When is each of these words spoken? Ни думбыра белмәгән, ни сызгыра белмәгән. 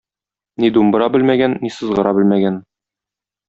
Ни 0.63 0.71
думбыра 0.77 1.11
белмәгән, 1.17 1.55
ни 1.67 1.73
сызгыра 1.77 2.17
белмәгән. 2.21 2.61